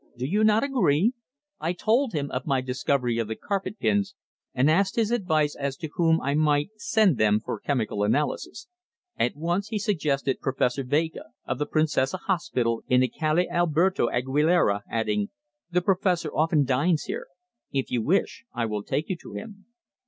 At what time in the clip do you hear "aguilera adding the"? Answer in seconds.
14.09-15.83